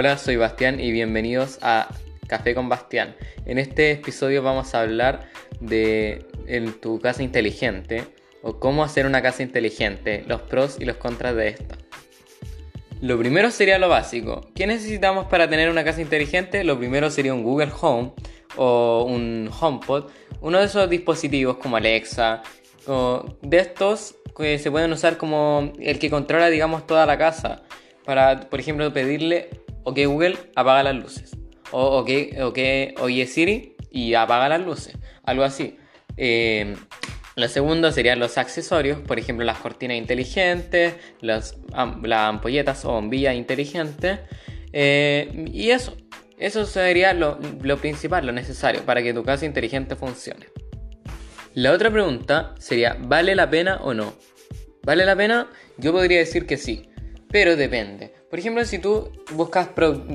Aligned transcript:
Hola, 0.00 0.16
soy 0.16 0.36
Bastián 0.36 0.78
y 0.78 0.92
bienvenidos 0.92 1.58
a 1.60 1.88
Café 2.28 2.54
con 2.54 2.68
Bastián. 2.68 3.16
En 3.46 3.58
este 3.58 3.90
episodio 3.90 4.44
vamos 4.44 4.72
a 4.72 4.82
hablar 4.82 5.28
de 5.58 6.24
tu 6.80 7.00
casa 7.00 7.24
inteligente 7.24 8.04
o 8.42 8.60
cómo 8.60 8.84
hacer 8.84 9.06
una 9.06 9.22
casa 9.22 9.42
inteligente, 9.42 10.22
los 10.28 10.42
pros 10.42 10.76
y 10.78 10.84
los 10.84 10.98
contras 10.98 11.34
de 11.34 11.48
esta. 11.48 11.74
Lo 13.00 13.18
primero 13.18 13.50
sería 13.50 13.76
lo 13.80 13.88
básico. 13.88 14.42
¿Qué 14.54 14.68
necesitamos 14.68 15.26
para 15.26 15.50
tener 15.50 15.68
una 15.68 15.82
casa 15.82 16.00
inteligente? 16.00 16.62
Lo 16.62 16.78
primero 16.78 17.10
sería 17.10 17.34
un 17.34 17.42
Google 17.42 17.72
Home 17.80 18.12
o 18.56 19.02
un 19.02 19.50
HomePod, 19.60 20.12
uno 20.40 20.60
de 20.60 20.66
esos 20.66 20.88
dispositivos 20.88 21.56
como 21.56 21.76
Alexa, 21.76 22.44
de 23.42 23.58
estos 23.58 24.14
que 24.36 24.60
se 24.60 24.70
pueden 24.70 24.92
usar 24.92 25.16
como 25.16 25.72
el 25.80 25.98
que 25.98 26.08
controla, 26.08 26.50
digamos, 26.50 26.86
toda 26.86 27.04
la 27.04 27.18
casa. 27.18 27.62
Para, 28.04 28.48
por 28.48 28.60
ejemplo, 28.60 28.92
pedirle, 28.92 29.50
ok 29.88 29.98
Google, 30.06 30.38
apaga 30.54 30.82
las 30.82 30.94
luces. 30.96 31.36
O 31.70 31.98
ok, 31.98 32.10
okay 32.42 32.94
oye 33.00 33.26
Siri 33.26 33.76
y 33.90 34.14
apaga 34.14 34.48
las 34.48 34.60
luces. 34.60 34.96
Algo 35.24 35.44
así. 35.44 35.76
Eh, 36.16 36.74
lo 37.36 37.46
segundo 37.48 37.92
serían 37.92 38.18
los 38.18 38.36
accesorios, 38.36 38.98
por 38.98 39.18
ejemplo 39.18 39.44
las 39.46 39.58
cortinas 39.58 39.96
inteligentes, 39.96 40.94
las, 41.20 41.56
ampolletas 41.72 42.84
o 42.84 42.92
bombillas 42.92 43.36
inteligentes. 43.36 44.18
Eh, 44.72 45.46
y 45.52 45.70
eso, 45.70 45.96
eso 46.38 46.66
sería 46.66 47.12
lo, 47.12 47.38
lo 47.62 47.76
principal, 47.78 48.26
lo 48.26 48.32
necesario 48.32 48.82
para 48.82 49.02
que 49.02 49.14
tu 49.14 49.22
casa 49.22 49.46
inteligente 49.46 49.94
funcione. 49.94 50.46
La 51.54 51.72
otra 51.72 51.90
pregunta 51.90 52.54
sería, 52.58 52.96
¿vale 52.98 53.34
la 53.34 53.48
pena 53.48 53.78
o 53.82 53.94
no? 53.94 54.14
¿Vale 54.82 55.06
la 55.06 55.16
pena? 55.16 55.48
Yo 55.76 55.92
podría 55.92 56.18
decir 56.18 56.46
que 56.46 56.56
sí, 56.56 56.88
pero 57.30 57.56
depende. 57.56 58.12
Por 58.30 58.38
ejemplo, 58.38 58.64
si 58.64 58.78
tú 58.78 59.10
buscas 59.32 59.68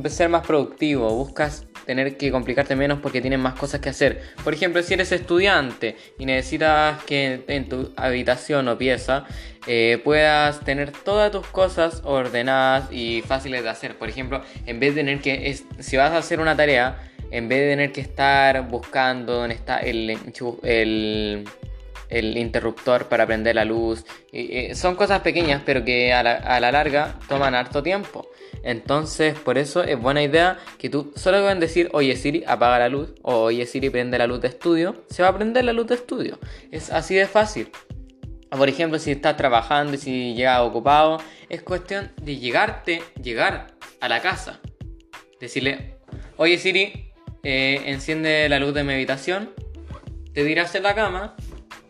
ser 0.09 0.29
más 0.29 0.45
productivo, 0.45 1.09
buscas 1.15 1.65
tener 1.85 2.17
que 2.17 2.31
complicarte 2.31 2.75
menos 2.75 2.99
porque 2.99 3.21
tienes 3.21 3.39
más 3.39 3.55
cosas 3.55 3.81
que 3.81 3.89
hacer. 3.89 4.21
Por 4.43 4.53
ejemplo, 4.53 4.81
si 4.83 4.93
eres 4.93 5.11
estudiante 5.11 5.95
y 6.17 6.25
necesitas 6.25 7.03
que 7.03 7.43
en 7.47 7.69
tu 7.69 7.91
habitación 7.95 8.67
o 8.67 8.77
pieza 8.77 9.25
eh, 9.67 9.99
puedas 10.03 10.61
tener 10.61 10.91
todas 10.91 11.31
tus 11.31 11.45
cosas 11.47 12.01
ordenadas 12.03 12.91
y 12.91 13.23
fáciles 13.25 13.63
de 13.63 13.69
hacer. 13.69 13.97
Por 13.97 14.09
ejemplo, 14.09 14.41
en 14.65 14.79
vez 14.79 14.95
de 14.95 15.01
tener 15.01 15.21
que, 15.21 15.57
si 15.79 15.97
vas 15.97 16.11
a 16.11 16.17
hacer 16.17 16.39
una 16.39 16.55
tarea, 16.55 17.11
en 17.31 17.49
vez 17.49 17.59
de 17.61 17.69
tener 17.69 17.91
que 17.91 18.01
estar 18.01 18.67
buscando 18.69 19.33
dónde 19.33 19.55
está 19.55 19.77
el, 19.79 20.17
el, 20.63 21.45
el 22.13 22.37
interruptor 22.37 23.05
para 23.05 23.25
prender 23.25 23.55
la 23.55 23.65
luz, 23.65 24.05
son 24.73 24.95
cosas 24.95 25.21
pequeñas 25.21 25.61
pero 25.65 25.83
que 25.83 26.13
a 26.13 26.23
la, 26.23 26.71
larga 26.71 27.19
toman 27.27 27.55
harto 27.55 27.81
tiempo. 27.81 28.27
Entonces, 28.63 29.37
por 29.37 29.57
eso 29.57 29.83
es 29.83 29.99
buena 29.99 30.23
idea 30.23 30.59
que 30.77 30.89
tú 30.89 31.11
solo 31.15 31.41
pueden 31.41 31.59
decir, 31.59 31.89
oye 31.91 32.15
Siri, 32.15 32.43
apaga 32.47 32.79
la 32.79 32.89
luz, 32.89 33.13
o 33.23 33.35
oye 33.41 33.65
Siri, 33.65 33.89
prende 33.89 34.17
la 34.17 34.27
luz 34.27 34.41
de 34.41 34.47
estudio, 34.47 35.03
se 35.09 35.23
va 35.23 35.29
a 35.29 35.35
prender 35.35 35.65
la 35.65 35.73
luz 35.73 35.87
de 35.87 35.95
estudio. 35.95 36.39
Es 36.71 36.91
así 36.91 37.15
de 37.15 37.25
fácil. 37.25 37.69
Por 38.49 38.69
ejemplo, 38.69 38.99
si 38.99 39.11
estás 39.11 39.35
trabajando 39.35 39.95
y 39.95 39.97
si 39.97 40.35
llegas 40.35 40.61
ocupado, 40.61 41.17
es 41.49 41.63
cuestión 41.63 42.11
de 42.21 42.37
llegarte, 42.37 43.01
llegar 43.21 43.73
a 43.99 44.07
la 44.07 44.21
casa. 44.21 44.59
Decirle, 45.39 45.95
oye 46.37 46.57
Siri, 46.57 47.11
eh, 47.43 47.81
enciende 47.87 48.47
la 48.47 48.59
luz 48.59 48.73
de 48.73 48.83
mi 48.83 48.93
habitación, 48.93 49.49
te 50.33 50.43
dirás 50.43 50.73
en 50.75 50.83
la 50.83 50.95
cama 50.95 51.35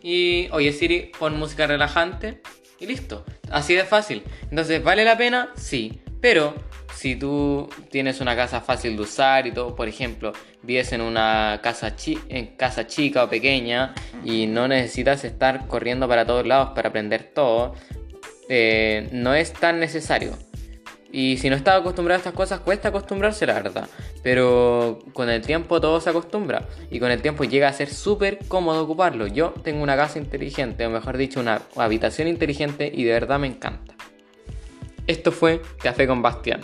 y, 0.04 0.48
oye 0.52 0.70
Siri, 0.72 1.10
pon 1.18 1.38
música 1.38 1.66
relajante 1.66 2.42
y 2.78 2.86
listo. 2.86 3.24
Así 3.50 3.74
de 3.74 3.84
fácil. 3.84 4.22
Entonces, 4.50 4.84
¿vale 4.84 5.02
la 5.02 5.16
pena? 5.16 5.50
Sí. 5.56 6.02
Pero 6.20 6.54
si 6.94 7.16
tú 7.16 7.70
tienes 7.90 8.20
una 8.20 8.36
casa 8.36 8.60
fácil 8.60 8.96
de 8.96 9.02
usar 9.02 9.46
y 9.46 9.52
todo, 9.52 9.74
por 9.74 9.88
ejemplo, 9.88 10.32
vives 10.62 10.92
en 10.92 11.00
una 11.00 11.60
casa, 11.62 11.96
en 12.28 12.48
casa 12.56 12.86
chica 12.86 13.24
o 13.24 13.30
pequeña 13.30 13.94
y 14.22 14.46
no 14.46 14.68
necesitas 14.68 15.24
estar 15.24 15.66
corriendo 15.66 16.06
para 16.06 16.26
todos 16.26 16.46
lados 16.46 16.70
para 16.74 16.90
aprender 16.90 17.32
todo, 17.34 17.74
eh, 18.50 19.08
no 19.10 19.34
es 19.34 19.54
tan 19.54 19.80
necesario. 19.80 20.36
Y 21.16 21.36
si 21.36 21.48
no 21.48 21.54
estás 21.54 21.80
acostumbrado 21.80 22.16
a 22.16 22.18
estas 22.18 22.32
cosas, 22.32 22.58
cuesta 22.58 22.88
acostumbrarse, 22.88 23.46
la 23.46 23.54
verdad. 23.54 23.88
Pero 24.24 24.98
con 25.12 25.30
el 25.30 25.42
tiempo 25.42 25.80
todo 25.80 26.00
se 26.00 26.10
acostumbra. 26.10 26.66
Y 26.90 26.98
con 26.98 27.12
el 27.12 27.22
tiempo 27.22 27.44
llega 27.44 27.68
a 27.68 27.72
ser 27.72 27.88
súper 27.88 28.40
cómodo 28.48 28.82
ocuparlo. 28.82 29.28
Yo 29.28 29.54
tengo 29.62 29.84
una 29.84 29.94
casa 29.94 30.18
inteligente, 30.18 30.84
o 30.84 30.90
mejor 30.90 31.16
dicho, 31.16 31.38
una 31.38 31.62
habitación 31.76 32.26
inteligente 32.26 32.90
y 32.92 33.04
de 33.04 33.12
verdad 33.12 33.38
me 33.38 33.46
encanta. 33.46 33.94
Esto 35.06 35.30
fue 35.30 35.62
Café 35.80 36.08
con 36.08 36.20
Bastián. 36.20 36.62